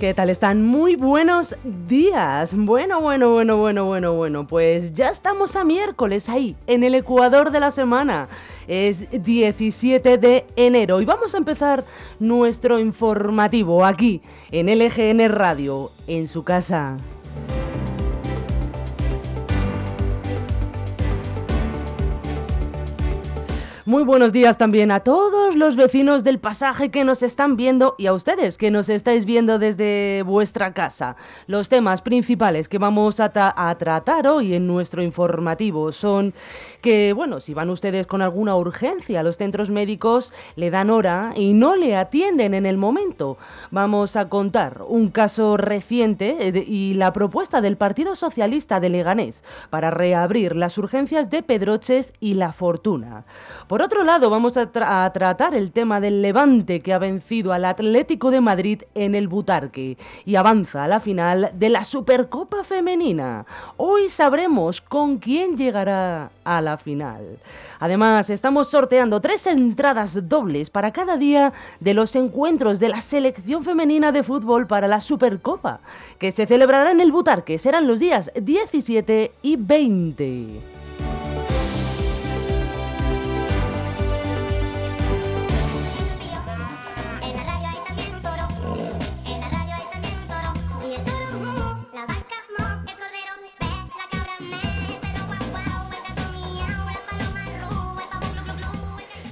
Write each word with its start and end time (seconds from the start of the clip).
¿Qué 0.00 0.14
tal 0.14 0.30
están? 0.30 0.64
Muy 0.64 0.96
buenos 0.96 1.54
días. 1.86 2.54
Bueno, 2.56 3.02
bueno, 3.02 3.32
bueno, 3.32 3.58
bueno, 3.58 3.84
bueno, 3.84 4.14
bueno. 4.14 4.46
Pues 4.46 4.94
ya 4.94 5.10
estamos 5.10 5.56
a 5.56 5.64
miércoles 5.64 6.30
ahí, 6.30 6.56
en 6.66 6.84
el 6.84 6.94
Ecuador 6.94 7.50
de 7.50 7.60
la 7.60 7.70
semana. 7.70 8.26
Es 8.66 9.04
17 9.10 10.16
de 10.16 10.46
enero 10.56 11.02
y 11.02 11.04
vamos 11.04 11.34
a 11.34 11.36
empezar 11.36 11.84
nuestro 12.18 12.80
informativo 12.80 13.84
aquí, 13.84 14.22
en 14.50 14.68
LGN 14.68 15.28
Radio, 15.28 15.90
en 16.06 16.28
su 16.28 16.44
casa. 16.44 16.96
Muy 23.90 24.04
buenos 24.04 24.32
días 24.32 24.56
también 24.56 24.92
a 24.92 25.00
todos 25.00 25.56
los 25.56 25.74
vecinos 25.74 26.22
del 26.22 26.38
pasaje 26.38 26.92
que 26.92 27.02
nos 27.02 27.24
están 27.24 27.56
viendo 27.56 27.96
y 27.98 28.06
a 28.06 28.12
ustedes 28.12 28.56
que 28.56 28.70
nos 28.70 28.88
estáis 28.88 29.24
viendo 29.24 29.58
desde 29.58 30.22
vuestra 30.22 30.72
casa. 30.72 31.16
Los 31.48 31.68
temas 31.68 32.00
principales 32.00 32.68
que 32.68 32.78
vamos 32.78 33.18
a, 33.18 33.30
tratar 33.30 34.28
hoy 34.28 34.54
en 34.54 34.68
nuestro 34.68 35.02
informativo 35.02 35.90
son 35.90 36.34
que, 36.82 37.12
bueno, 37.12 37.40
si 37.40 37.52
van 37.52 37.68
ustedes 37.68 38.06
con 38.06 38.22
alguna 38.22 38.54
urgencia 38.54 39.18
a 39.18 39.22
los 39.24 39.36
centros 39.36 39.72
médicos, 39.72 40.32
le 40.54 40.70
dan 40.70 40.88
hora 40.88 41.32
y 41.34 41.52
no 41.52 41.74
le 41.74 41.96
atienden 41.96 42.54
en 42.54 42.66
el 42.66 42.76
momento. 42.76 43.38
Vamos 43.72 44.14
a 44.14 44.28
contar 44.28 44.82
un 44.86 45.10
caso 45.10 45.56
reciente 45.56 46.36
eh, 46.38 46.64
y 46.64 46.94
la 46.94 47.12
propuesta 47.12 47.60
del 47.60 47.76
Partido 47.76 48.14
Socialista 48.14 48.78
de 48.78 48.88
Leganés 48.88 49.42
para 49.68 49.90
reabrir 49.90 50.54
las 50.54 50.78
urgencias 50.78 51.28
de 51.28 51.42
Pedroches 51.42 52.12
y 52.20 52.34
La 52.34 52.52
Fortuna. 52.52 53.24
Otro 53.80 54.04
lado, 54.04 54.30
vamos 54.30 54.56
a, 54.56 54.66
tratar 54.66 55.54
el 55.54 55.72
tema 55.72 56.00
del 56.00 56.22
Levante 56.22 56.80
que 56.80 56.92
ha 56.92 56.98
vencido 56.98 57.52
al 57.52 57.64
Atlético 57.64 58.30
de 58.30 58.40
Madrid 58.40 58.82
en 58.94 59.14
el 59.14 59.28
Butarque 59.28 59.96
y 60.24 60.36
avanza 60.36 60.84
a 60.84 60.88
la 60.88 60.98
final 60.98 61.52
de 61.54 61.68
la 61.68 61.84
Supercopa 61.84 62.64
Femenina. 62.64 63.46
Hoy 63.76 64.08
sabremos 64.08 64.80
con 64.80 65.18
quién 65.18 65.56
llegará 65.56 66.30
a 66.42 66.60
la 66.60 66.78
final. 66.78 67.38
Además, 67.78 68.30
estamos 68.30 68.68
sorteando 68.70 69.20
tres 69.20 69.46
entradas 69.46 70.28
dobles 70.28 70.70
para 70.70 70.90
cada 70.90 71.16
día 71.16 71.52
de 71.78 71.94
los 71.94 72.16
encuentros 72.16 72.80
de 72.80 72.88
la 72.88 73.00
selección 73.00 73.64
femenina 73.64 74.10
de 74.10 74.22
fútbol 74.22 74.66
para 74.66 74.88
la 74.88 75.00
Supercopa, 75.00 75.80
que 76.18 76.32
se 76.32 76.46
celebrará 76.46 76.90
en 76.90 77.00
el 77.00 77.12
Butarque. 77.12 77.58
Serán 77.58 77.86
los 77.86 78.00
días 78.00 78.30
17 78.34 79.32
y 79.42 79.56
20. 79.56 80.79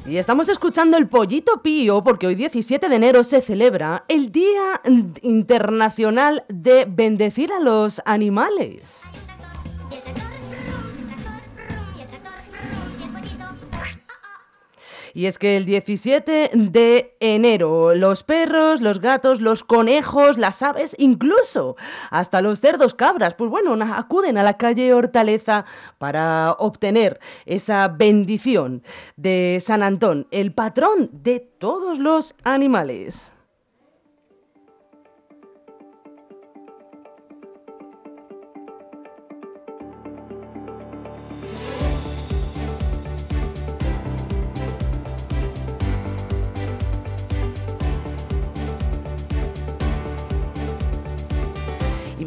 Y 0.09 0.17
estamos 0.17 0.48
escuchando 0.48 0.97
el 0.97 1.06
pollito 1.06 1.61
pío 1.61 2.03
porque 2.03 2.27
hoy 2.27 2.34
17 2.34 2.89
de 2.89 2.97
enero 2.97 3.25
se 3.25 3.42
celebra 3.42 4.05
el 4.09 4.33
Día 4.33 4.81
Internacional 5.20 6.45
de 6.48 6.87
Bendecir 6.89 7.53
a 7.53 7.61
los 7.61 8.00
Animales. 8.06 9.03
Y 15.19 15.27
es 15.27 15.41
que 15.41 15.56
el 15.56 15.65
17 15.65 16.51
de 16.55 17.17
enero 17.19 17.93
los 17.97 18.23
perros, 18.23 18.81
los 18.81 19.01
gatos, 19.01 19.41
los 19.41 19.65
conejos, 19.65 20.39
las 20.39 20.62
aves, 20.62 20.95
incluso 20.97 21.75
hasta 22.11 22.41
los 22.41 22.61
cerdos 22.61 22.95
cabras, 22.95 23.34
pues 23.34 23.51
bueno, 23.51 23.77
acuden 23.97 24.39
a 24.39 24.45
la 24.45 24.57
calle 24.57 24.95
Hortaleza 24.95 25.65
para 25.99 26.53
obtener 26.53 27.19
esa 27.47 27.89
bendición 27.89 28.84
de 29.17 29.59
San 29.61 29.83
Antón, 29.83 30.28
el 30.31 30.53
patrón 30.53 31.11
de 31.12 31.41
todos 31.41 31.99
los 31.99 32.37
animales. 32.45 33.34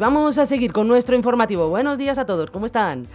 Vamos 0.02 0.36
a 0.36 0.46
seguir 0.46 0.72
con 0.72 0.88
nuestro 0.88 1.14
informativo. 1.14 1.68
Buenos 1.68 1.96
días 1.96 2.18
a 2.18 2.26
todos, 2.26 2.50
¿cómo 2.50 2.66
están? 2.66 3.06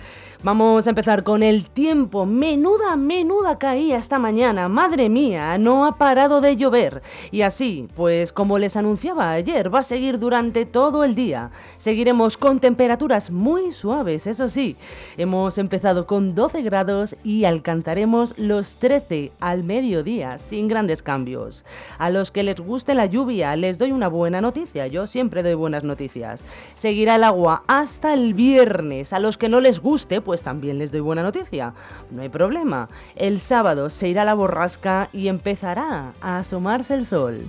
Vamos 0.44 0.86
a 0.86 0.92
empezar 0.92 1.24
con 1.24 1.42
el 1.42 1.68
tiempo. 1.68 2.28
Menuda, 2.28 2.96
menuda 2.96 3.58
caía 3.58 3.98
esta 3.98 4.20
mañana. 4.20 4.70
Madre 4.70 5.10
mía, 5.10 5.58
no 5.58 5.84
ha 5.88 5.98
parado 5.98 6.42
de 6.42 6.56
llover. 6.56 7.02
Y 7.32 7.42
así, 7.42 7.88
pues 7.96 8.32
como 8.32 8.60
les 8.60 8.78
anunciaba 8.78 9.32
ayer, 9.32 9.74
va 9.74 9.80
a 9.80 9.84
seguir 9.84 10.20
durante 10.20 10.68
todo 10.68 11.04
el 11.04 11.16
día. 11.16 11.50
Seguiremos 11.78 12.38
con 12.38 12.60
temperaturas 12.60 13.32
muy 13.32 13.72
suaves, 13.72 14.28
eso 14.28 14.48
sí. 14.48 14.78
Hemos 15.18 15.58
empezado 15.58 16.06
con 16.06 16.36
12 16.36 16.62
grados 16.62 17.16
y 17.24 17.46
alcanzaremos 17.46 18.38
los 18.38 18.76
13 18.76 19.32
al 19.40 19.64
mediodía, 19.64 20.38
sin 20.38 20.68
grandes 20.68 21.02
cambios. 21.02 21.66
A 21.98 22.12
los 22.12 22.30
que 22.30 22.44
les 22.44 22.60
guste 22.60 22.94
la 22.94 23.08
lluvia, 23.08 23.56
les 23.56 23.80
doy 23.80 23.92
una 23.92 24.08
buena 24.08 24.40
noticia. 24.40 24.86
Yo 24.86 25.08
siempre 25.08 25.42
doy 25.42 25.56
buenas 25.56 25.84
noticias. 25.84 26.46
Seguirá 26.76 27.16
el 27.16 27.24
agua 27.24 27.64
hasta 27.66 28.14
el 28.14 28.36
viernes. 28.36 29.14
A 29.14 29.20
los 29.20 29.40
que 29.40 29.50
no 29.50 29.62
les 29.62 29.80
guste, 29.80 30.22
pues 30.28 30.44
también 30.44 30.78
les 30.78 30.92
doy 30.92 31.00
buena 31.00 31.24
noticia. 31.24 31.74
No 32.12 32.22
hay 32.22 32.28
problema. 32.28 32.90
El 33.16 33.40
sábado 33.40 33.90
se 33.90 34.10
irá 34.10 34.26
la 34.26 34.34
borrasca 34.34 35.08
y 35.14 35.30
empezará 35.30 36.12
a 36.20 36.40
asomarse 36.40 36.96
el 36.96 37.06
sol. 37.06 37.48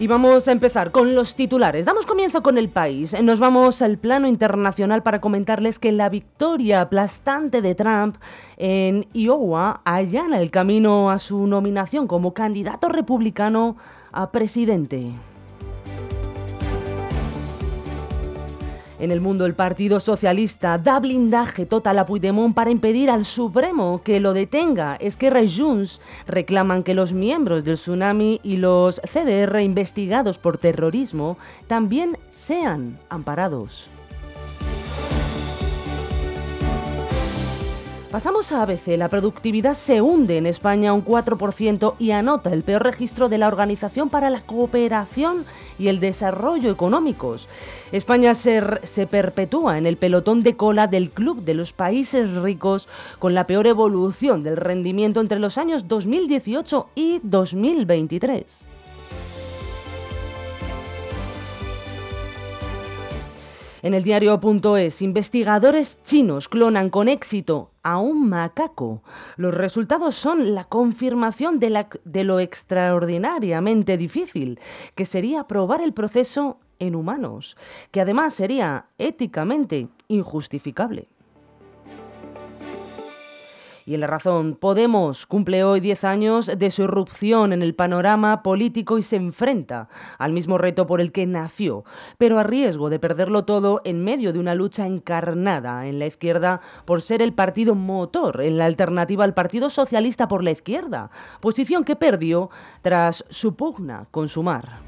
Y 0.00 0.06
vamos 0.06 0.46
a 0.46 0.52
empezar 0.52 0.92
con 0.92 1.16
los 1.16 1.34
titulares. 1.34 1.84
Damos 1.84 2.06
comienzo 2.06 2.40
con 2.40 2.56
el 2.56 2.68
país. 2.68 3.20
Nos 3.20 3.40
vamos 3.40 3.82
al 3.82 3.98
plano 3.98 4.28
internacional 4.28 5.02
para 5.02 5.20
comentarles 5.20 5.80
que 5.80 5.90
la 5.90 6.08
victoria 6.08 6.82
aplastante 6.82 7.60
de 7.60 7.74
Trump 7.74 8.16
en 8.58 9.08
Iowa 9.12 9.80
allana 9.84 10.40
el 10.40 10.52
camino 10.52 11.10
a 11.10 11.18
su 11.18 11.48
nominación 11.48 12.06
como 12.06 12.32
candidato 12.32 12.88
republicano 12.88 13.76
a 14.12 14.30
presidente. 14.30 15.14
En 18.98 19.12
el 19.12 19.20
mundo, 19.20 19.46
el 19.46 19.54
Partido 19.54 20.00
Socialista 20.00 20.76
da 20.76 20.98
blindaje 20.98 21.66
total 21.66 22.00
a 22.00 22.06
Puigdemont 22.06 22.52
para 22.52 22.72
impedir 22.72 23.10
al 23.10 23.24
Supremo 23.24 24.02
que 24.02 24.18
lo 24.18 24.32
detenga. 24.32 24.96
Esquerra 24.96 25.42
y 25.42 25.56
Junts 25.56 26.00
reclaman 26.26 26.82
que 26.82 26.94
los 26.94 27.12
miembros 27.12 27.64
del 27.64 27.76
Tsunami 27.76 28.40
y 28.42 28.56
los 28.56 29.00
CDR 29.02 29.60
investigados 29.60 30.38
por 30.38 30.58
terrorismo 30.58 31.38
también 31.68 32.18
sean 32.30 32.98
amparados. 33.08 33.88
Pasamos 38.10 38.52
a 38.52 38.62
ABC. 38.62 38.96
La 38.96 39.10
productividad 39.10 39.74
se 39.74 40.00
hunde 40.00 40.38
en 40.38 40.46
España 40.46 40.94
un 40.94 41.04
4% 41.04 41.94
y 41.98 42.12
anota 42.12 42.50
el 42.50 42.62
peor 42.62 42.82
registro 42.82 43.28
de 43.28 43.36
la 43.36 43.48
Organización 43.48 44.08
para 44.08 44.30
la 44.30 44.40
Cooperación 44.40 45.44
y 45.78 45.88
el 45.88 46.00
Desarrollo 46.00 46.70
Económicos. 46.70 47.50
España 47.92 48.34
se, 48.34 48.62
se 48.84 49.06
perpetúa 49.06 49.76
en 49.76 49.84
el 49.84 49.98
pelotón 49.98 50.42
de 50.42 50.56
cola 50.56 50.86
del 50.86 51.10
Club 51.10 51.42
de 51.42 51.52
los 51.52 51.74
Países 51.74 52.32
Ricos 52.32 52.88
con 53.18 53.34
la 53.34 53.46
peor 53.46 53.66
evolución 53.66 54.42
del 54.42 54.56
rendimiento 54.56 55.20
entre 55.20 55.38
los 55.38 55.58
años 55.58 55.86
2018 55.86 56.88
y 56.94 57.20
2023. 57.22 58.77
En 63.82 63.94
el 63.94 64.02
diario.es, 64.02 65.02
investigadores 65.02 66.02
chinos 66.02 66.48
clonan 66.48 66.90
con 66.90 67.08
éxito 67.08 67.70
a 67.84 67.98
un 67.98 68.28
macaco. 68.28 69.02
Los 69.36 69.54
resultados 69.54 70.16
son 70.16 70.54
la 70.54 70.64
confirmación 70.64 71.60
de, 71.60 71.86
de, 72.04 72.24
lo 72.24 72.40
extraordinariamente 72.40 73.96
difícil 73.96 74.58
que 74.96 75.04
sería 75.04 75.44
probar 75.44 75.80
el 75.80 75.92
proceso 75.92 76.58
en 76.80 76.96
humanos, 76.96 77.56
que 77.92 78.00
además 78.00 78.34
sería 78.34 78.86
éticamente 78.98 79.88
injustificable. 80.08 81.08
Y 83.88 83.94
en 83.94 84.02
la 84.02 84.06
razón, 84.06 84.54
Podemos 84.60 85.24
cumple 85.24 85.64
hoy 85.64 85.80
10 85.80 86.04
años 86.04 86.46
de 86.58 86.70
su 86.70 86.82
irrupción 86.82 87.54
en 87.54 87.62
el 87.62 87.74
panorama 87.74 88.42
político 88.42 88.98
y 88.98 89.02
se 89.02 89.16
enfrenta 89.16 89.88
al 90.18 90.34
mismo 90.34 90.58
reto 90.58 90.86
por 90.86 91.00
el 91.00 91.10
que 91.10 91.24
nació, 91.24 91.84
pero 92.18 92.38
a 92.38 92.42
riesgo 92.42 92.90
de 92.90 92.98
perderlo 92.98 93.46
todo 93.46 93.80
en 93.84 94.04
medio 94.04 94.34
de 94.34 94.40
una 94.40 94.54
lucha 94.54 94.86
encarnada 94.86 95.86
en 95.86 95.98
la 95.98 96.04
izquierda 96.04 96.60
por 96.84 97.00
ser 97.00 97.22
el 97.22 97.32
partido 97.32 97.74
motor 97.74 98.42
en 98.42 98.58
la 98.58 98.66
alternativa 98.66 99.24
al 99.24 99.32
Partido 99.32 99.70
Socialista 99.70 100.28
por 100.28 100.44
la 100.44 100.50
izquierda, 100.50 101.10
posición 101.40 101.82
que 101.82 101.96
perdió 101.96 102.50
tras 102.82 103.24
su 103.30 103.56
pugna 103.56 104.06
con 104.10 104.28
Sumar. 104.28 104.87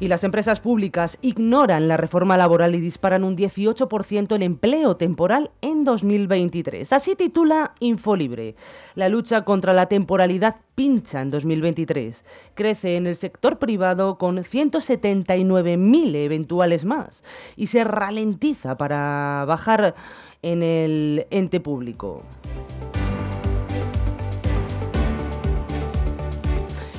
Y 0.00 0.08
las 0.08 0.24
empresas 0.24 0.60
públicas 0.60 1.18
ignoran 1.22 1.88
la 1.88 1.96
reforma 1.96 2.36
laboral 2.36 2.74
y 2.74 2.80
disparan 2.80 3.24
un 3.24 3.36
18% 3.36 4.34
el 4.34 4.42
empleo 4.42 4.96
temporal 4.96 5.50
en 5.60 5.84
2023. 5.84 6.92
Así 6.92 7.16
titula 7.16 7.72
Infolibre. 7.80 8.54
La 8.94 9.08
lucha 9.08 9.44
contra 9.44 9.72
la 9.72 9.86
temporalidad 9.86 10.56
pincha 10.74 11.20
en 11.20 11.30
2023. 11.30 12.24
Crece 12.54 12.96
en 12.96 13.06
el 13.06 13.16
sector 13.16 13.58
privado 13.58 14.18
con 14.18 14.38
179.000 14.38 16.14
eventuales 16.14 16.84
más 16.84 17.24
y 17.56 17.66
se 17.66 17.84
ralentiza 17.84 18.76
para 18.76 19.44
bajar 19.46 19.94
en 20.42 20.62
el 20.62 21.26
ente 21.30 21.60
público. 21.60 22.22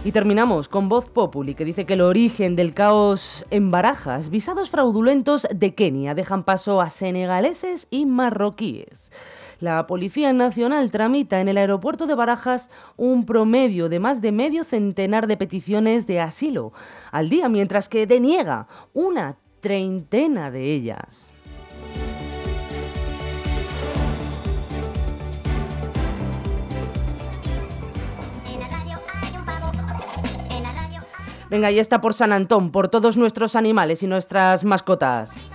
Y 0.06 0.14
terminamos 0.14 0.70
con 0.70 0.88
Voz 0.88 1.10
Populi, 1.10 1.56
que 1.56 1.66
dice 1.66 1.86
que 1.86 1.96
el 1.96 2.02
origen 2.02 2.56
del 2.56 2.74
caos 2.74 3.46
en 3.52 3.70
Barajas, 3.70 4.30
visados 4.30 4.70
fraudulentos 4.70 5.46
de 5.54 5.76
Kenia, 5.76 6.16
dejan 6.16 6.46
paso 6.46 6.80
a 6.80 6.90
senegaleses 6.90 7.86
y 7.92 8.06
marroquíes. 8.06 9.12
La 9.60 9.88
Policía 9.88 10.32
Nacional 10.32 10.90
tramita 10.90 11.42
en 11.42 11.50
el 11.50 11.58
aeropuerto 11.58 12.08
de 12.08 12.16
Barajas 12.16 12.70
un 12.96 13.26
promedio 13.26 13.90
de 13.90 14.00
más 14.00 14.22
de 14.22 14.32
medio 14.32 14.64
centenar 14.64 15.28
de 15.28 15.36
peticiones 15.36 16.08
de 16.08 16.22
asilo 16.22 16.72
al 17.12 17.28
día, 17.28 17.50
mientras 17.50 17.90
que 17.90 18.08
deniega 18.08 18.68
una 18.94 19.36
treintena 19.60 20.50
de 20.50 20.76
ellas. 20.76 21.34
Venga, 31.50 31.72
ya 31.72 31.82
está 31.82 32.00
por 32.00 32.14
San 32.14 32.32
Antón, 32.32 32.72
por 32.72 32.90
todos 32.90 33.18
nuestros 33.18 33.56
animales 33.56 34.04
y 34.04 34.08
nuestras 34.08 34.64
mascotas. 34.64 35.49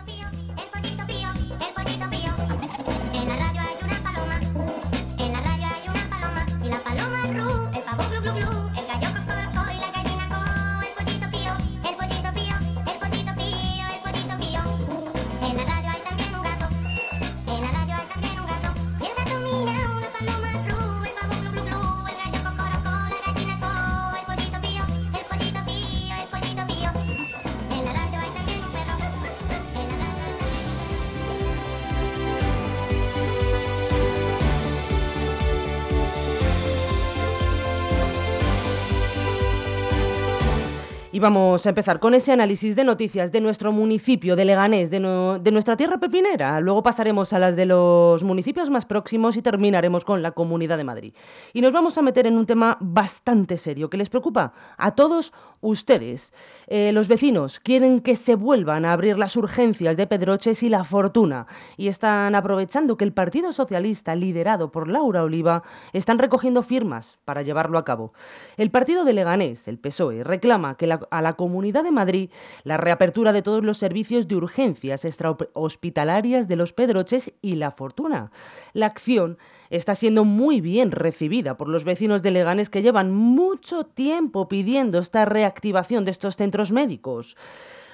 Y 41.15 41.21
vamos 41.21 41.65
a 41.65 41.69
empezar 41.69 42.01
con 42.01 42.13
ese 42.15 42.33
análisis 42.33 42.75
de 42.75 42.83
noticias 42.83 43.31
de 43.31 43.41
nuestro 43.41 43.71
municipio 43.71 44.35
de 44.35 44.45
Leganés, 44.45 44.91
de, 44.91 44.99
nuestra 44.99 45.77
tierra 45.77 45.99
pepinera. 45.99 46.59
Luego 46.59 46.83
pasaremos 46.83 47.33
a 47.33 47.39
las 47.39 47.55
de 47.55 47.67
los 47.67 48.25
municipios 48.25 48.69
más 48.69 48.85
próximos 48.85 49.37
y 49.37 49.43
terminaremos 49.43 50.05
con 50.05 50.23
la 50.23 50.33
Comunidad 50.33 50.77
de 50.77 50.83
Madrid. 50.83 51.15
Y 51.53 51.61
nos 51.61 51.73
vamos 51.73 51.97
a 51.97 52.03
meter 52.03 52.27
en 52.27 52.37
un 52.37 52.47
tema 52.47 52.79
bastante 52.81 53.59
serio 53.59 53.89
que 53.89 53.97
les 53.97 54.11
preocupa 54.11 54.55
a 54.77 54.97
todos 54.97 55.33
ustedes. 55.61 56.35
Eh, 56.67 56.91
los 56.93 57.07
vecinos 57.09 57.61
quieren 57.61 58.01
que 58.01 58.17
se 58.17 58.35
vuelvan 58.35 58.85
a 58.85 58.93
abrir 58.93 59.17
las 59.17 59.37
urgencias 59.37 59.97
de 59.97 60.09
Pedroches 60.09 60.65
y 60.65 60.69
La 60.69 60.83
Fortuna 60.83 61.47
y 61.77 61.87
están 61.87 62.35
aprovechando 62.35 62.97
que 62.97 63.05
el 63.05 63.13
Partido 63.13 63.53
Socialista, 63.53 64.15
liderado 64.15 64.73
por 64.73 64.89
Laura 64.89 65.23
Oliva, 65.23 65.63
están 65.93 66.19
recogiendo 66.19 66.63
firmas 66.63 67.19
para 67.25 67.43
llevarlo 67.43 67.79
a 67.79 67.85
cabo. 67.85 68.13
El 68.57 68.73
partido 68.73 69.05
de 69.05 69.13
Leganés, 69.13 69.69
el 69.69 69.79
PSOE, 69.79 70.25
reclama 70.25 70.77
que 70.77 70.87
a 71.19 71.23
la 71.23 71.35
Comunidad 71.35 71.85
de 71.85 71.91
Madrid 71.91 72.31
la 72.65 72.77
reapertura 72.77 73.33
de 73.33 73.43
todos 73.43 73.65
los 73.65 73.79
servicios 73.79 74.29
de 74.29 74.37
urgencias 74.37 75.05
extrahospitalarias 75.05 76.49
de 76.49 76.57
los 76.57 76.73
Pedroches 76.73 77.33
y 77.41 77.57
La 77.57 77.71
Fortuna. 77.71 78.31
La 78.73 78.87
acción 78.87 79.39
está 79.71 79.95
siendo 79.95 80.25
muy 80.25 80.61
bien 80.61 80.91
recibida 80.91 81.57
por 81.57 81.69
los 81.69 81.85
vecinos 81.85 82.23
de 82.23 82.31
Leganés 82.31 82.71
que 82.71 82.83
llevan 82.83 83.13
mucho 83.13 83.85
tiempo 83.85 84.49
pidiendo 84.49 84.99
esta 84.99 85.25
reactivación 85.25 86.05
de 86.05 86.11
estos 86.11 86.37
centros 86.37 86.73
médicos. 86.73 87.37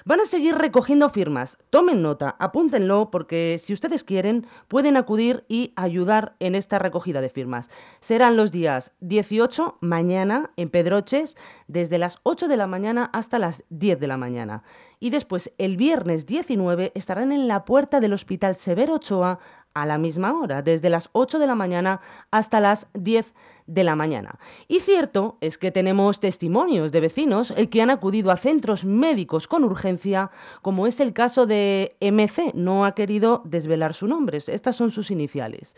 Van 0.04 0.20
a 0.20 0.26
seguir 0.26 0.54
recogiendo 0.54 1.08
firmas. 1.08 1.58
Tomen 1.70 2.02
nota, 2.02 2.36
apúntenlo, 2.38 3.10
porque 3.10 3.56
si 3.58 3.72
ustedes 3.72 4.04
quieren, 4.04 4.46
pueden 4.68 4.96
acudir 4.96 5.44
y 5.48 5.72
ayudar 5.76 6.36
en 6.40 6.54
esta 6.54 6.78
recogida 6.78 7.20
de 7.20 7.28
firmas. 7.28 7.68
Serán 8.00 8.36
los 8.36 8.50
días 8.50 8.92
18, 9.00 9.78
mañana, 9.80 10.50
en 10.56 10.70
Pedroches, 10.70 11.36
desde 11.68 11.98
las 11.98 12.18
8 12.22 12.48
de 12.48 12.56
la 12.56 12.66
mañana 12.66 13.10
hasta 13.12 13.38
las 13.38 13.64
10 13.68 14.00
de 14.00 14.06
la 14.06 14.16
mañana. 14.16 14.62
Y 14.98 15.10
después, 15.10 15.52
el 15.58 15.76
viernes 15.76 16.26
19, 16.26 16.92
estarán 16.94 17.32
en 17.32 17.48
la 17.48 17.64
puerta 17.64 18.00
del 18.00 18.12
Hospital 18.12 18.54
Severo 18.56 18.94
Ochoa 18.94 19.38
a 19.74 19.86
la 19.86 19.98
misma 19.98 20.38
hora, 20.38 20.62
desde 20.62 20.90
las 20.90 21.08
8 21.12 21.38
de 21.38 21.46
la 21.46 21.54
mañana 21.54 22.00
hasta 22.30 22.60
las 22.60 22.86
10 22.94 23.34
de 23.70 23.84
la 23.84 23.94
mañana. 23.94 24.38
Y 24.66 24.80
cierto 24.80 25.36
es 25.40 25.56
que 25.56 25.70
tenemos 25.70 26.18
testimonios 26.18 26.90
de 26.90 27.00
vecinos 27.00 27.52
eh, 27.56 27.68
que 27.68 27.80
han 27.80 27.90
acudido 27.90 28.32
a 28.32 28.36
centros 28.36 28.84
médicos 28.84 29.46
con 29.46 29.62
urgencia, 29.62 30.32
como 30.60 30.88
es 30.88 30.98
el 30.98 31.12
caso 31.12 31.46
de 31.46 31.96
MC, 32.00 32.52
no 32.54 32.84
ha 32.84 32.96
querido 32.96 33.42
desvelar 33.44 33.94
su 33.94 34.08
nombre, 34.08 34.38
estas 34.38 34.74
son 34.74 34.90
sus 34.90 35.12
iniciales. 35.12 35.76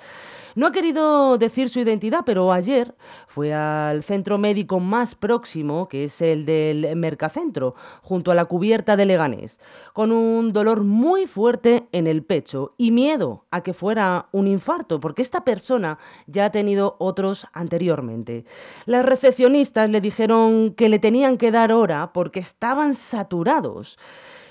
No 0.54 0.66
ha 0.66 0.72
querido 0.72 1.36
decir 1.36 1.68
su 1.68 1.80
identidad, 1.80 2.20
pero 2.24 2.52
ayer 2.52 2.94
fue 3.26 3.52
al 3.52 4.02
centro 4.02 4.38
médico 4.38 4.80
más 4.80 5.14
próximo, 5.14 5.88
que 5.88 6.04
es 6.04 6.20
el 6.22 6.46
del 6.46 6.96
Mercacentro, 6.96 7.74
junto 8.02 8.30
a 8.30 8.34
la 8.34 8.46
cubierta 8.46 8.96
de 8.96 9.06
Leganés, 9.06 9.60
con 9.92 10.12
un 10.12 10.52
dolor 10.52 10.82
muy 10.84 11.26
fuerte 11.26 11.88
en 11.92 12.06
el 12.06 12.22
pecho 12.22 12.74
y 12.78 12.90
miedo 12.90 13.44
a 13.50 13.62
que 13.62 13.74
fuera 13.82 14.28
un 14.30 14.46
infarto, 14.46 15.00
porque 15.00 15.22
esta 15.22 15.42
persona 15.42 15.98
ya 16.28 16.44
ha 16.44 16.50
tenido 16.50 16.94
otros 17.00 17.48
anteriormente. 17.52 18.44
Las 18.86 19.04
recepcionistas 19.04 19.90
le 19.90 20.00
dijeron 20.00 20.74
que 20.76 20.88
le 20.88 21.00
tenían 21.00 21.36
que 21.36 21.50
dar 21.50 21.72
hora 21.72 22.12
porque 22.12 22.38
estaban 22.38 22.94
saturados. 22.94 23.98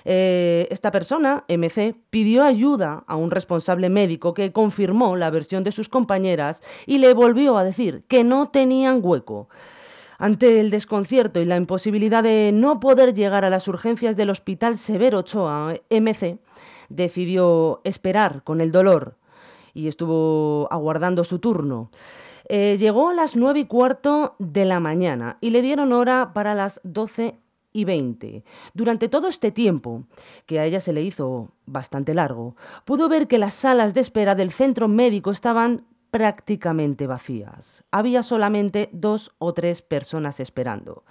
Eh, 0.03 0.67
esta 0.69 0.91
persona, 0.91 1.45
MC, 1.47 1.95
pidió 2.09 2.43
ayuda 2.43 3.05
a 3.07 3.15
un 3.15 3.31
responsable 3.31 3.89
médico 3.89 4.33
que 4.33 4.51
confirmó 4.51 5.15
la 5.15 5.29
versión 5.29 5.63
de 5.63 5.71
sus 5.71 5.88
compañeras 5.88 6.61
y 6.85 6.97
le 6.97 7.13
volvió 7.13 7.57
a 7.57 7.63
decir 7.63 8.03
que 8.09 8.25
no 8.25 8.50
tenían 8.50 9.00
hueco. 9.01 9.47
Ante 10.17 10.59
el 10.59 10.71
desconcierto 10.71 11.39
y 11.39 11.45
la 11.45 11.55
imposibilidad 11.55 12.21
de 12.21 12.51
no 12.53 12.81
poder 12.81 13.13
llegar 13.13 13.45
a 13.45 13.50
las 13.50 13.69
urgencias 13.69 14.17
del 14.17 14.29
Hospital 14.29 14.75
Severo 14.75 15.19
Ochoa, 15.19 15.75
MC 15.89 16.38
decidió 16.91 17.81
esperar 17.83 18.43
con 18.43 18.61
el 18.61 18.71
dolor 18.71 19.15
y 19.74 19.88
estuvo 19.88 20.68
aguardando 20.72 21.24
su 21.24 21.40
turno. 21.40 21.90
Eh, 22.50 22.78
llegó 22.78 23.10
a 23.10 23.13
las 23.13 23.36
nueve 23.36 23.62
y 23.62 23.66
cuarto 23.66 24.36
de 24.40 24.66
la 24.66 24.80
mañana 24.80 25.38
y 25.42 25.51
le 25.51 25.62
dieron 25.62 25.94
hora 25.94 26.32
para 26.34 26.56
las 26.56 26.82
doce 26.84 27.40
y 27.74 27.86
20. 27.86 28.44
Durante 28.74 29.10
todo 29.10 29.28
este 29.28 29.51
tiempo, 29.51 30.04
que 30.46 30.60
a 30.60 30.66
ella 30.66 30.80
se 30.80 30.94
le 30.94 31.01
hizo 31.01 31.51
bastante 31.66 32.13
largo, 32.13 32.56
pudo 32.86 33.08
ver 33.08 33.28
que 33.28 33.38
las 33.38 33.54
salas 33.54 33.94
de 33.94 34.01
espera 34.01 34.36
del 34.36 34.51
centro 34.51 34.88
médico 34.88 35.32
estaban 35.32 35.86
prácticamente 36.12 37.08
vacías. 37.08 37.86
Había 37.90 38.22
solamente 38.22 38.90
dos 38.92 39.34
o 39.40 39.54
tres 39.54 39.82
personas 39.82 40.40
esperando. 40.40 41.06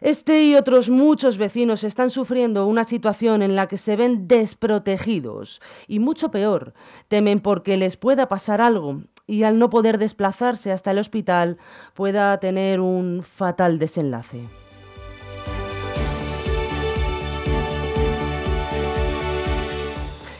Este 0.00 0.42
y 0.42 0.56
otros 0.56 0.90
muchos 0.90 1.38
vecinos 1.38 1.84
están 1.84 2.10
sufriendo 2.10 2.66
una 2.66 2.84
situación 2.84 3.42
en 3.42 3.56
la 3.56 3.66
que 3.66 3.76
se 3.76 3.96
ven 3.96 4.28
desprotegidos 4.28 5.60
y 5.88 5.98
mucho 5.98 6.30
peor, 6.30 6.74
temen 7.08 7.40
porque 7.40 7.76
les 7.76 7.96
pueda 7.96 8.28
pasar 8.28 8.60
algo 8.60 9.02
y 9.26 9.42
al 9.42 9.58
no 9.58 9.70
poder 9.70 9.98
desplazarse 9.98 10.70
hasta 10.70 10.90
el 10.90 10.98
hospital 10.98 11.58
pueda 11.94 12.38
tener 12.38 12.80
un 12.80 13.22
fatal 13.22 13.78
desenlace. 13.78 14.65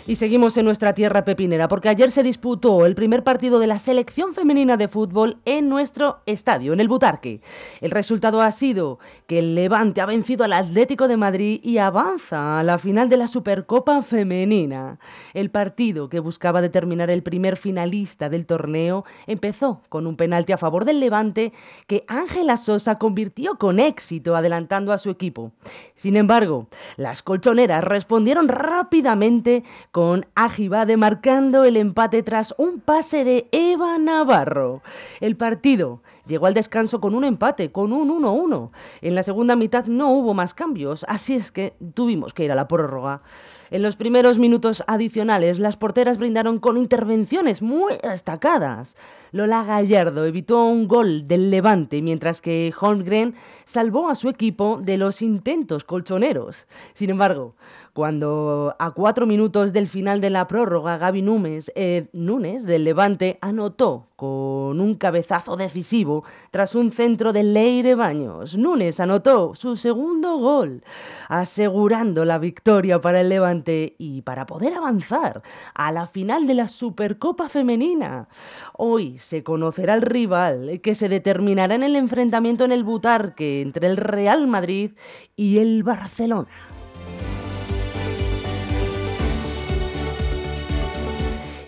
Y 0.08 0.14
seguimos 0.14 0.56
en 0.56 0.64
nuestra 0.64 0.94
tierra 0.94 1.24
pepinera, 1.24 1.66
porque 1.66 1.88
ayer 1.88 2.12
se 2.12 2.22
disputó 2.22 2.86
el 2.86 2.94
primer 2.94 3.24
partido 3.24 3.58
de 3.58 3.66
la 3.66 3.80
selección 3.80 4.34
femenina 4.34 4.76
de 4.76 4.86
fútbol 4.86 5.38
en 5.44 5.68
nuestro 5.68 6.20
estadio, 6.26 6.72
en 6.72 6.78
el 6.78 6.86
Butarque. 6.86 7.40
El 7.80 7.90
resultado 7.90 8.40
ha 8.40 8.52
sido 8.52 9.00
que 9.26 9.40
el 9.40 9.56
Levante 9.56 10.00
ha 10.00 10.06
vencido 10.06 10.44
al 10.44 10.52
Atlético 10.52 11.08
de 11.08 11.16
Madrid 11.16 11.58
y 11.60 11.78
avanza 11.78 12.60
a 12.60 12.62
la 12.62 12.78
final 12.78 13.08
de 13.08 13.16
la 13.16 13.26
Supercopa 13.26 14.00
Femenina. 14.00 15.00
El 15.34 15.50
partido, 15.50 16.08
que 16.08 16.20
buscaba 16.20 16.62
determinar 16.62 17.10
el 17.10 17.24
primer 17.24 17.56
finalista 17.56 18.28
del 18.28 18.46
torneo, 18.46 19.04
empezó 19.26 19.82
con 19.88 20.06
un 20.06 20.16
penalti 20.16 20.52
a 20.52 20.56
favor 20.56 20.84
del 20.84 21.00
Levante 21.00 21.52
que 21.88 22.04
Ángela 22.06 22.58
Sosa 22.58 22.96
convirtió 22.96 23.58
con 23.58 23.80
éxito, 23.80 24.36
adelantando 24.36 24.92
a 24.92 24.98
su 24.98 25.10
equipo. 25.10 25.50
Sin 25.96 26.14
embargo, 26.14 26.68
las 26.96 27.24
colchoneras 27.24 27.82
respondieron 27.82 28.46
rápidamente 28.46 29.64
con 29.96 30.26
Ajibade 30.34 30.98
marcando 30.98 31.64
el 31.64 31.78
empate 31.78 32.22
tras 32.22 32.54
un 32.58 32.80
pase 32.80 33.24
de 33.24 33.48
Eva 33.50 33.96
Navarro. 33.96 34.82
El 35.20 35.36
partido 35.36 36.02
llegó 36.26 36.44
al 36.44 36.52
descanso 36.52 37.00
con 37.00 37.14
un 37.14 37.24
empate, 37.24 37.72
con 37.72 37.94
un 37.94 38.10
1-1. 38.10 38.72
En 39.00 39.14
la 39.14 39.22
segunda 39.22 39.56
mitad 39.56 39.86
no 39.86 40.10
hubo 40.10 40.34
más 40.34 40.52
cambios, 40.52 41.06
así 41.08 41.32
es 41.32 41.50
que 41.50 41.72
tuvimos 41.94 42.34
que 42.34 42.44
ir 42.44 42.52
a 42.52 42.54
la 42.54 42.68
prórroga. 42.68 43.22
En 43.70 43.82
los 43.82 43.96
primeros 43.96 44.38
minutos 44.38 44.84
adicionales, 44.86 45.58
las 45.58 45.78
porteras 45.78 46.18
brindaron 46.18 46.58
con 46.58 46.76
intervenciones 46.76 47.62
muy 47.62 47.94
destacadas. 48.02 48.98
Lola 49.32 49.64
Gallardo 49.64 50.26
evitó 50.26 50.66
un 50.66 50.88
gol 50.88 51.26
del 51.26 51.50
Levante, 51.50 52.02
mientras 52.02 52.42
que 52.42 52.72
Holmgren 52.78 53.34
salvó 53.64 54.10
a 54.10 54.14
su 54.14 54.28
equipo 54.28 54.78
de 54.80 54.98
los 54.98 55.22
intentos 55.22 55.84
colchoneros. 55.84 56.68
Sin 56.92 57.10
embargo, 57.10 57.56
cuando 57.96 58.76
a 58.78 58.90
cuatro 58.90 59.24
minutos 59.24 59.72
del 59.72 59.88
final 59.88 60.20
de 60.20 60.28
la 60.28 60.46
prórroga 60.46 60.98
Gaby 60.98 61.22
Núñez, 61.22 61.72
eh, 61.74 62.08
Núñez 62.12 62.64
del 62.64 62.84
Levante 62.84 63.38
anotó 63.40 64.08
con 64.16 64.82
un 64.82 64.96
cabezazo 64.96 65.56
decisivo 65.56 66.22
tras 66.50 66.74
un 66.74 66.90
centro 66.90 67.32
de 67.32 67.42
Leire 67.42 67.94
Baños. 67.94 68.58
Núñez 68.58 69.00
anotó 69.00 69.54
su 69.54 69.76
segundo 69.76 70.36
gol, 70.36 70.84
asegurando 71.30 72.26
la 72.26 72.36
victoria 72.36 73.00
para 73.00 73.22
el 73.22 73.30
Levante 73.30 73.94
y 73.96 74.20
para 74.20 74.44
poder 74.44 74.74
avanzar 74.74 75.42
a 75.72 75.90
la 75.90 76.06
final 76.06 76.46
de 76.46 76.52
la 76.52 76.68
Supercopa 76.68 77.48
Femenina. 77.48 78.28
Hoy 78.74 79.16
se 79.16 79.42
conocerá 79.42 79.94
el 79.94 80.02
rival 80.02 80.82
que 80.82 80.94
se 80.94 81.08
determinará 81.08 81.74
en 81.74 81.82
el 81.82 81.96
enfrentamiento 81.96 82.66
en 82.66 82.72
el 82.72 82.84
Butarque 82.84 83.62
entre 83.62 83.86
el 83.86 83.96
Real 83.96 84.46
Madrid 84.46 84.90
y 85.34 85.60
el 85.60 85.82
Barcelona. 85.82 86.50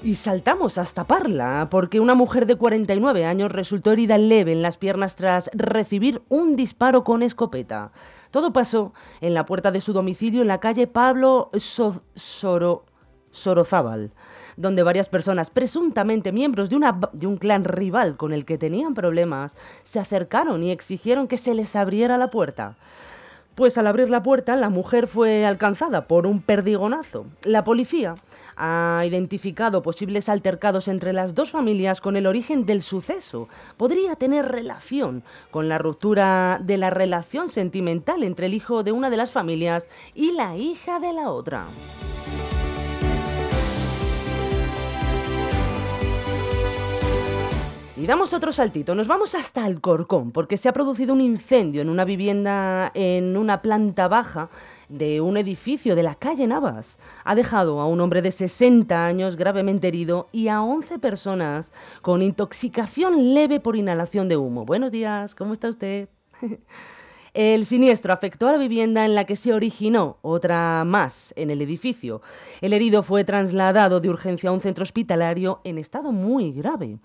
Y 0.00 0.14
saltamos 0.14 0.78
hasta 0.78 1.04
Parla, 1.04 1.66
porque 1.70 1.98
una 1.98 2.14
mujer 2.14 2.46
de 2.46 2.54
49 2.54 3.24
años 3.24 3.50
resultó 3.50 3.90
herida 3.90 4.16
leve 4.16 4.52
en 4.52 4.62
las 4.62 4.76
piernas 4.76 5.16
tras 5.16 5.50
recibir 5.54 6.22
un 6.28 6.54
disparo 6.54 7.02
con 7.02 7.24
escopeta. 7.24 7.90
Todo 8.30 8.52
pasó 8.52 8.92
en 9.20 9.34
la 9.34 9.44
puerta 9.44 9.72
de 9.72 9.80
su 9.80 9.92
domicilio 9.92 10.42
en 10.42 10.48
la 10.48 10.60
calle 10.60 10.86
Pablo 10.86 11.50
Sorozábal, 13.32 14.12
donde 14.56 14.84
varias 14.84 15.08
personas, 15.08 15.50
presuntamente 15.50 16.30
miembros 16.30 16.70
de, 16.70 16.78
de 17.12 17.26
un 17.26 17.36
clan 17.36 17.64
rival 17.64 18.16
con 18.16 18.32
el 18.32 18.44
que 18.44 18.56
tenían 18.56 18.94
problemas, 18.94 19.56
se 19.82 19.98
acercaron 19.98 20.62
y 20.62 20.70
exigieron 20.70 21.26
que 21.26 21.38
se 21.38 21.54
les 21.54 21.74
abriera 21.74 22.18
la 22.18 22.30
puerta. 22.30 22.76
Pues 23.58 23.76
al 23.76 23.88
abrir 23.88 24.08
la 24.08 24.22
puerta, 24.22 24.54
la 24.54 24.68
mujer 24.68 25.08
fue 25.08 25.44
alcanzada 25.44 26.06
por 26.06 26.28
un 26.28 26.40
perdigonazo. 26.40 27.26
La 27.42 27.64
policía 27.64 28.14
ha 28.56 29.02
identificado 29.04 29.82
posibles 29.82 30.28
altercados 30.28 30.86
entre 30.86 31.12
las 31.12 31.34
dos 31.34 31.50
familias 31.50 32.00
con 32.00 32.14
el 32.14 32.28
origen 32.28 32.66
del 32.66 32.82
suceso. 32.82 33.48
Podría 33.76 34.14
tener 34.14 34.46
relación 34.46 35.24
con 35.50 35.68
la 35.68 35.78
ruptura 35.78 36.60
de 36.62 36.78
la 36.78 36.90
relación 36.90 37.48
sentimental 37.48 38.22
entre 38.22 38.46
el 38.46 38.54
hijo 38.54 38.84
de 38.84 38.92
una 38.92 39.10
de 39.10 39.16
las 39.16 39.32
familias 39.32 39.88
y 40.14 40.30
la 40.30 40.56
hija 40.56 41.00
de 41.00 41.12
la 41.12 41.30
otra. 41.30 41.64
Y 47.98 48.06
damos 48.06 48.32
otro 48.32 48.52
saltito, 48.52 48.94
nos 48.94 49.08
vamos 49.08 49.34
hasta 49.34 49.64
Alcorcón, 49.64 50.30
porque 50.30 50.56
se 50.56 50.68
ha 50.68 50.72
producido 50.72 51.12
un 51.12 51.20
incendio 51.20 51.82
en 51.82 51.88
una 51.88 52.04
vivienda 52.04 52.92
en 52.94 53.36
una 53.36 53.60
planta 53.60 54.06
baja 54.06 54.50
de 54.88 55.20
un 55.20 55.36
edificio 55.36 55.96
de 55.96 56.04
la 56.04 56.14
calle 56.14 56.46
Navas. 56.46 57.00
Ha 57.24 57.34
dejado 57.34 57.80
a 57.80 57.88
un 57.88 58.00
hombre 58.00 58.22
de 58.22 58.30
60 58.30 59.04
años 59.04 59.34
gravemente 59.34 59.88
herido 59.88 60.28
y 60.30 60.46
a 60.46 60.62
11 60.62 61.00
personas 61.00 61.72
con 62.00 62.22
intoxicación 62.22 63.34
leve 63.34 63.58
por 63.58 63.74
inhalación 63.74 64.28
de 64.28 64.36
humo. 64.36 64.64
Buenos 64.64 64.92
días, 64.92 65.34
¿cómo 65.34 65.52
está 65.52 65.68
usted? 65.68 66.08
El 67.34 67.66
siniestro 67.66 68.12
afectó 68.12 68.48
a 68.48 68.52
la 68.52 68.58
vivienda 68.58 69.04
en 69.04 69.14
la 69.14 69.24
que 69.24 69.36
se 69.36 69.52
originó, 69.52 70.18
otra 70.22 70.84
más, 70.84 71.32
en 71.36 71.50
el 71.50 71.62
edificio. 71.62 72.22
El 72.60 72.72
herido 72.72 73.02
fue 73.02 73.24
trasladado 73.24 74.00
de 74.00 74.08
urgencia 74.08 74.50
a 74.50 74.52
un 74.52 74.60
centro 74.60 74.82
hospitalario 74.82 75.60
en 75.64 75.78
estado 75.78 76.12
muy 76.12 76.52
grave. 76.52 76.98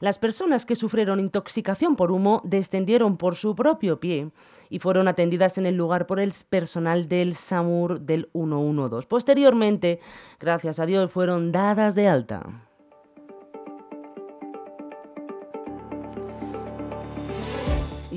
Las 0.00 0.18
personas 0.18 0.66
que 0.66 0.76
sufrieron 0.76 1.20
intoxicación 1.20 1.96
por 1.96 2.12
humo 2.12 2.42
descendieron 2.44 3.16
por 3.16 3.36
su 3.36 3.54
propio 3.54 4.00
pie 4.00 4.30
y 4.68 4.78
fueron 4.78 5.08
atendidas 5.08 5.58
en 5.58 5.66
el 5.66 5.76
lugar 5.76 6.06
por 6.06 6.20
el 6.20 6.32
personal 6.48 7.08
del 7.08 7.34
SAMUR 7.34 8.00
del 8.00 8.28
112. 8.32 9.08
Posteriormente, 9.08 10.00
gracias 10.38 10.78
a 10.78 10.86
Dios, 10.86 11.10
fueron 11.10 11.52
dadas 11.52 11.94
de 11.94 12.08
alta. 12.08 12.69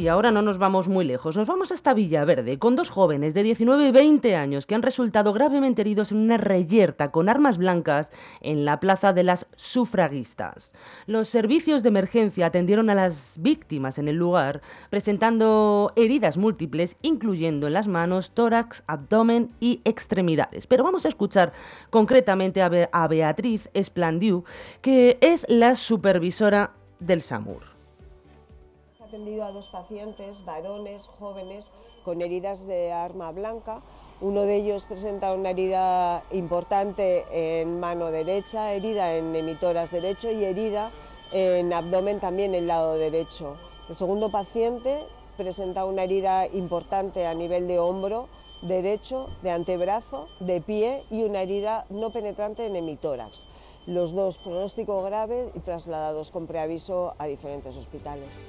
Y 0.04 0.10
ahora 0.10 0.32
no 0.32 0.42
nos 0.42 0.58
vamos 0.58 0.90
muy 0.90 1.06
lejos, 1.06 1.38
nos 1.38 1.48
vamos 1.48 1.72
hasta 1.72 1.94
Villaverde, 1.94 2.60
con 2.60 2.76
dos 2.76 2.90
jóvenes 2.90 3.34
de 3.34 3.42
19 3.42 3.88
y 3.88 3.92
20 3.92 4.36
años 4.36 4.66
que 4.66 4.76
han 4.76 4.82
resultado 4.82 5.32
gravemente 5.32 5.82
heridos 5.82 6.12
en 6.12 6.18
una 6.18 6.36
reyerta 6.36 7.10
con 7.10 7.30
armas 7.30 7.58
blancas 7.58 8.12
en 8.42 8.66
la 8.66 8.82
Plaza 8.82 9.14
de 9.14 9.24
las 9.24 9.48
Sufragistas. 9.56 10.74
Los 11.06 11.30
servicios 11.30 11.84
de 11.84 11.88
emergencia 11.88 12.48
atendieron 12.48 12.90
a 12.90 12.96
las 12.96 13.38
víctimas 13.40 13.98
en 13.98 14.10
el 14.10 14.18
lugar, 14.18 14.62
presentando 14.90 15.94
heridas 15.96 16.36
múltiples, 16.36 16.98
incluyendo 17.02 17.68
en 17.68 17.74
las 17.74 17.88
manos, 17.88 18.32
tórax, 18.32 18.84
abdomen 18.88 19.52
y 19.62 19.80
extremidades. 19.86 20.68
Pero 20.68 20.84
vamos 20.84 21.06
a 21.06 21.08
escuchar 21.08 21.54
concretamente 21.90 22.62
a, 22.62 23.08
Beatriz 23.08 23.70
Esplandiu, 23.74 24.44
que 24.82 25.18
es 25.22 25.46
la 25.48 25.76
supervisora 25.76 26.74
del 27.00 27.22
SAMUR 27.22 27.73
atendido 29.14 29.46
a 29.46 29.52
dos 29.52 29.68
pacientes, 29.68 30.44
varones, 30.44 31.08
jóvenes, 31.20 31.70
con 32.04 32.24
heridas 32.24 32.66
de 32.66 32.92
arma 32.92 33.32
blanca. 33.32 33.82
Uno 34.22 34.42
de 34.42 34.56
ellos 34.56 34.88
presenta 34.88 35.36
una 35.36 35.52
herida 35.52 36.24
importante 36.32 37.24
en 37.30 37.80
mano 37.80 38.10
derecha, 38.10 38.74
herida 38.74 39.14
en 39.14 39.36
emitoras 39.36 39.92
derecho 39.92 40.32
y 40.32 40.44
herida 40.44 40.90
en 41.32 41.72
abdomen 41.72 42.20
también 42.20 42.56
en 42.56 42.66
lado 42.66 42.96
derecho. 42.96 43.56
El 43.88 43.96
segundo 43.96 44.32
paciente 44.32 45.04
presenta 45.38 45.86
una 45.86 46.06
herida 46.06 46.48
importante 46.48 47.28
a 47.28 47.36
nivel 47.36 47.68
de 47.68 47.78
hombro 47.78 48.30
derecho, 48.64 49.28
de 49.44 49.52
antebrazo, 49.52 50.28
de 50.40 50.60
pie 50.60 51.04
y 51.12 51.22
una 51.22 51.44
herida 51.44 51.86
no 51.92 52.10
penetrante 52.10 52.66
en 52.66 52.76
hemitórax. 52.76 53.46
Los 53.86 54.14
dos 54.14 54.38
pronóstico 54.38 55.04
graves 55.04 55.52
y 55.56 55.60
trasladados 55.60 56.32
con 56.32 56.48
preaviso 56.48 57.16
a 57.18 57.26
diferentes 57.26 57.76
hospitales. 57.76 58.46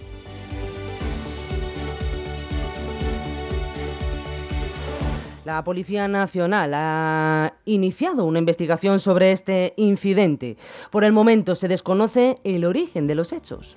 La 5.45 5.63
Policía 5.63 6.09
Nacional 6.09 6.73
ha 6.75 7.55
iniciado 7.67 8.25
una 8.25 8.39
investigación 8.39 8.99
sobre 8.99 9.33
este 9.33 9.75
incidente. 9.77 10.57
Por 10.91 11.05
el 11.05 11.13
momento 11.13 11.55
se 11.55 11.69
desconoce 11.69 12.39
el 12.45 12.65
origen 12.65 13.07
de 13.07 13.15
los 13.15 13.33
hechos. 13.33 13.77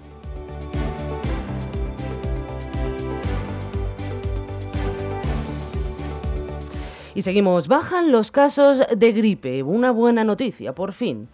Y 7.18 7.24
seguimos, 7.24 7.68
bajan 7.68 8.12
los 8.12 8.30
casos 8.30 8.84
de 8.96 9.12
gripe. 9.12 9.64
Una 9.64 9.90
buena 9.90 10.24
noticia, 10.24 10.76
por 10.76 10.94
fin. 10.94 11.30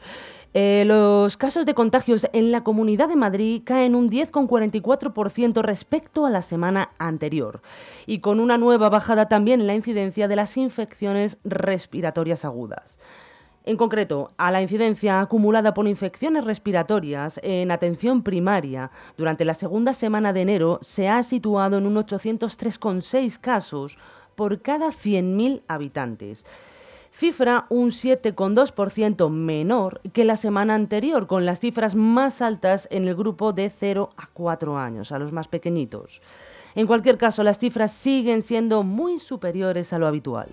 Eh, 0.54 0.86
los 0.88 1.36
casos 1.36 1.66
de 1.66 1.74
contagios 1.74 2.26
en 2.32 2.54
la 2.54 2.64
Comunidad 2.64 3.10
de 3.10 3.18
Madrid 3.18 3.64
caen 3.66 3.94
un 3.94 4.10
10,44% 4.10 5.62
respecto 5.62 6.26
a 6.26 6.30
la 6.30 6.42
semana 6.42 6.92
anterior 7.00 7.62
y 8.06 8.20
con 8.20 8.40
una 8.40 8.58
nueva 8.58 8.88
bajada 8.88 9.28
también 9.28 9.68
la 9.68 9.76
incidencia 9.76 10.30
de 10.30 10.38
las 10.38 10.56
infecciones 10.56 11.38
respiratorias 11.44 12.46
agudas. 12.46 12.98
En 13.66 13.76
concreto, 13.76 14.32
a 14.38 14.52
la 14.52 14.62
incidencia 14.62 15.20
acumulada 15.20 15.74
por 15.74 15.90
infecciones 15.90 16.46
respiratorias 16.46 17.42
en 17.44 17.72
atención 17.72 18.24
primaria 18.24 18.90
durante 19.18 19.44
la 19.44 19.54
segunda 19.54 19.92
semana 19.92 20.32
de 20.32 20.44
enero 20.44 20.80
se 20.82 21.10
ha 21.10 21.24
situado 21.24 21.78
en 21.78 21.88
un 21.88 21.96
803,6 21.96 23.38
casos 23.38 23.98
por 24.36 24.62
cada 24.62 24.88
100.000 24.88 25.62
habitantes 25.68 26.46
cifra 27.16 27.68
un 27.70 27.90
7,2% 27.90 29.30
menor 29.30 30.02
que 30.14 30.26
la 30.26 30.36
semana 30.36 30.76
anterior, 30.76 31.28
con 31.28 31.46
las 31.46 31.60
cifras 31.60 31.96
más 31.96 32.42
altas 32.42 32.88
en 32.92 33.08
el 33.08 33.16
grupo 33.16 33.54
de 33.54 33.70
0 33.70 34.10
a 34.18 34.28
4 34.34 34.78
años, 34.78 35.12
a 35.12 35.20
los 35.20 35.32
más 35.32 35.48
pequeñitos. 35.48 36.22
En 36.76 36.88
cualquier 36.88 37.18
caso, 37.18 37.44
las 37.44 37.60
cifras 37.60 37.92
siguen 37.92 38.42
siendo 38.42 38.84
muy 38.84 39.20
superiores 39.20 39.94
a 39.94 40.00
lo 40.00 40.08
habitual. 40.08 40.48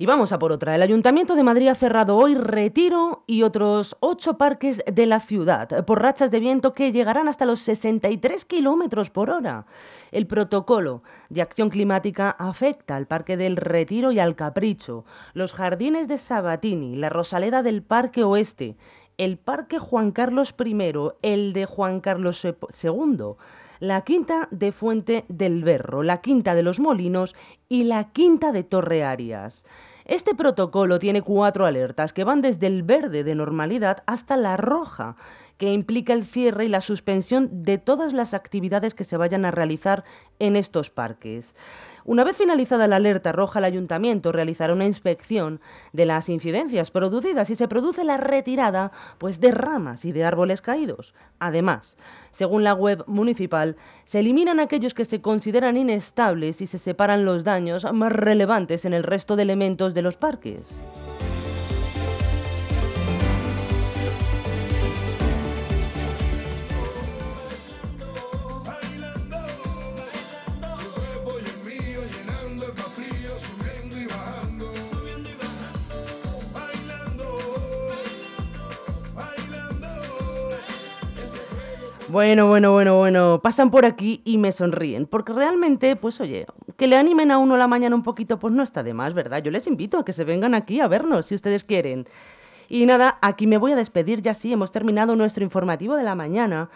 Y 0.00 0.06
vamos 0.06 0.32
a 0.32 0.38
por 0.38 0.50
otra. 0.50 0.74
El 0.74 0.80
Ayuntamiento 0.80 1.34
de 1.34 1.42
Madrid 1.42 1.68
ha 1.68 1.74
cerrado 1.74 2.16
hoy 2.16 2.34
Retiro 2.34 3.22
y 3.26 3.42
otros 3.42 3.98
ocho 4.00 4.38
parques 4.38 4.82
de 4.90 5.04
la 5.04 5.20
ciudad 5.20 5.84
por 5.84 6.00
rachas 6.00 6.30
de 6.30 6.40
viento 6.40 6.72
que 6.72 6.90
llegarán 6.90 7.28
hasta 7.28 7.44
los 7.44 7.58
63 7.58 8.46
kilómetros 8.46 9.10
por 9.10 9.28
hora. 9.28 9.66
El 10.10 10.26
protocolo 10.26 11.02
de 11.28 11.42
acción 11.42 11.68
climática 11.68 12.30
afecta 12.30 12.96
al 12.96 13.08
Parque 13.08 13.36
del 13.36 13.58
Retiro 13.58 14.10
y 14.10 14.18
al 14.18 14.36
Capricho, 14.36 15.04
los 15.34 15.52
jardines 15.52 16.08
de 16.08 16.16
Sabatini, 16.16 16.96
la 16.96 17.10
Rosaleda 17.10 17.62
del 17.62 17.82
Parque 17.82 18.24
Oeste, 18.24 18.78
el 19.18 19.36
Parque 19.36 19.78
Juan 19.78 20.12
Carlos 20.12 20.54
I, 20.58 21.10
el 21.20 21.52
de 21.52 21.66
Juan 21.66 22.00
Carlos 22.00 22.42
II 22.42 23.36
la 23.80 24.02
quinta 24.02 24.46
de 24.50 24.72
Fuente 24.72 25.24
del 25.28 25.64
Berro, 25.64 26.02
la 26.02 26.20
quinta 26.20 26.54
de 26.54 26.62
los 26.62 26.78
Molinos 26.78 27.34
y 27.68 27.84
la 27.84 28.12
quinta 28.12 28.52
de 28.52 28.62
Torre 28.62 29.04
Arias. 29.04 29.64
Este 30.04 30.34
protocolo 30.34 30.98
tiene 30.98 31.22
cuatro 31.22 31.66
alertas 31.66 32.12
que 32.12 32.24
van 32.24 32.40
desde 32.40 32.66
el 32.66 32.82
verde 32.82 33.24
de 33.24 33.34
normalidad 33.34 34.02
hasta 34.06 34.36
la 34.36 34.56
roja, 34.56 35.16
que 35.60 35.74
implica 35.74 36.14
el 36.14 36.24
cierre 36.24 36.64
y 36.64 36.68
la 36.70 36.80
suspensión 36.80 37.64
de 37.64 37.76
todas 37.76 38.14
las 38.14 38.32
actividades 38.32 38.94
que 38.94 39.04
se 39.04 39.18
vayan 39.18 39.44
a 39.44 39.50
realizar 39.50 40.04
en 40.38 40.56
estos 40.56 40.88
parques. 40.88 41.54
Una 42.06 42.24
vez 42.24 42.34
finalizada 42.34 42.86
la 42.86 42.96
alerta 42.96 43.30
roja, 43.30 43.58
el 43.58 43.66
ayuntamiento 43.66 44.32
realizará 44.32 44.72
una 44.72 44.86
inspección 44.86 45.60
de 45.92 46.06
las 46.06 46.30
incidencias 46.30 46.90
producidas 46.90 47.50
y 47.50 47.56
se 47.56 47.68
produce 47.68 48.04
la 48.04 48.16
retirada 48.16 48.90
pues, 49.18 49.38
de 49.38 49.50
ramas 49.50 50.06
y 50.06 50.12
de 50.12 50.24
árboles 50.24 50.62
caídos. 50.62 51.14
Además, 51.40 51.98
según 52.30 52.64
la 52.64 52.72
web 52.72 53.04
municipal, 53.06 53.76
se 54.04 54.20
eliminan 54.20 54.60
aquellos 54.60 54.94
que 54.94 55.04
se 55.04 55.20
consideran 55.20 55.76
inestables 55.76 56.62
y 56.62 56.66
se 56.66 56.78
separan 56.78 57.26
los 57.26 57.44
daños 57.44 57.86
más 57.92 58.12
relevantes 58.12 58.86
en 58.86 58.94
el 58.94 59.02
resto 59.02 59.36
de 59.36 59.42
elementos 59.42 59.92
de 59.92 60.00
los 60.00 60.16
parques. 60.16 60.80
Bueno, 82.10 82.48
bueno, 82.48 82.72
bueno, 82.72 82.98
bueno, 82.98 83.40
pasan 83.40 83.70
por 83.70 83.84
aquí 83.84 84.20
y 84.24 84.36
me 84.36 84.50
sonríen, 84.50 85.06
porque 85.06 85.32
realmente, 85.32 85.94
pues 85.94 86.20
oye, 86.20 86.44
que 86.76 86.88
le 86.88 86.96
animen 86.96 87.30
a 87.30 87.38
uno 87.38 87.56
la 87.56 87.68
mañana 87.68 87.94
un 87.94 88.02
poquito, 88.02 88.36
pues 88.40 88.52
no 88.52 88.64
está 88.64 88.82
de 88.82 88.94
más, 88.94 89.14
¿verdad? 89.14 89.40
Yo 89.44 89.52
les 89.52 89.68
invito 89.68 89.96
a 89.96 90.04
que 90.04 90.12
se 90.12 90.24
vengan 90.24 90.54
aquí 90.54 90.80
a 90.80 90.88
vernos, 90.88 91.26
si 91.26 91.36
ustedes 91.36 91.62
quieren. 91.62 92.08
Y 92.68 92.84
nada, 92.84 93.18
aquí 93.22 93.46
me 93.46 93.58
voy 93.58 93.72
a 93.72 93.76
despedir, 93.76 94.22
ya 94.22 94.34
sí, 94.34 94.52
hemos 94.52 94.72
terminado 94.72 95.14
nuestro 95.14 95.44
informativo 95.44 95.94
de 95.94 96.02
la 96.02 96.16
mañana, 96.16 96.68